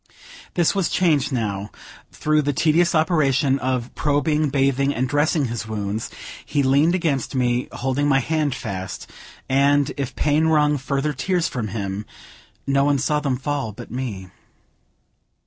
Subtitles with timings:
[0.55, 1.69] This was changed now; and,
[2.11, 6.09] through the tedious operation of probing, bathing, and dressing his wounds,
[6.43, 9.05] he leaned against me, holding my hand fast,
[9.47, 12.07] and, if pain wrung further tears from him,
[12.65, 14.29] no one saw them fall but me.